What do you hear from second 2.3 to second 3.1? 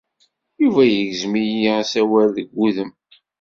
deg wudem.